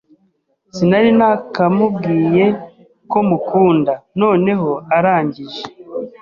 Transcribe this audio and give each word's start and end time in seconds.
sinari 0.75 1.09
nakamubwiye 1.19 2.45
ko 3.11 3.19
mukunda 3.29 3.93
noneho 4.21 4.69
arangij 4.97 5.53